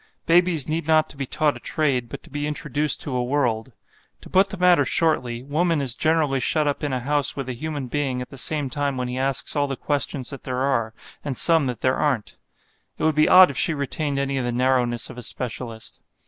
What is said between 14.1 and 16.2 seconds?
any of the narrowness of a specialist.